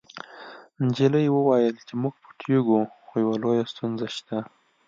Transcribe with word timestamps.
نجلۍ 0.83 1.25
وویل 1.31 1.75
چې 1.87 1.93
موږ 2.01 2.13
پټیږو 2.23 2.79
خو 3.05 3.13
یوه 3.23 3.35
لویه 3.43 3.65
ستونزه 3.71 4.07
شته 4.15 4.37